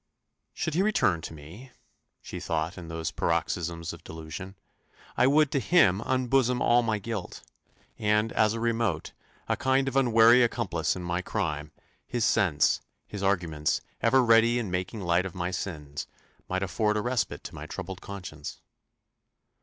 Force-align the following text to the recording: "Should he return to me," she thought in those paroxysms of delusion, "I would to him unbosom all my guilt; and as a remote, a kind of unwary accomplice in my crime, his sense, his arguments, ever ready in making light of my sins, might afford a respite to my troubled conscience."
"Should 0.55 0.73
he 0.73 0.81
return 0.81 1.21
to 1.21 1.33
me," 1.35 1.69
she 2.23 2.39
thought 2.39 2.75
in 2.75 2.87
those 2.87 3.11
paroxysms 3.11 3.93
of 3.93 4.03
delusion, 4.03 4.55
"I 5.15 5.27
would 5.27 5.51
to 5.51 5.59
him 5.59 6.01
unbosom 6.03 6.59
all 6.59 6.81
my 6.81 6.97
guilt; 6.97 7.43
and 7.99 8.33
as 8.33 8.53
a 8.53 8.59
remote, 8.59 9.11
a 9.47 9.55
kind 9.55 9.87
of 9.87 9.95
unwary 9.95 10.41
accomplice 10.41 10.95
in 10.95 11.03
my 11.03 11.21
crime, 11.21 11.71
his 12.07 12.25
sense, 12.25 12.81
his 13.07 13.21
arguments, 13.21 13.81
ever 14.01 14.23
ready 14.25 14.57
in 14.57 14.71
making 14.71 15.01
light 15.01 15.27
of 15.27 15.35
my 15.35 15.51
sins, 15.51 16.07
might 16.49 16.63
afford 16.63 16.97
a 16.97 17.01
respite 17.03 17.43
to 17.43 17.53
my 17.53 17.67
troubled 17.67 18.01
conscience." 18.01 18.59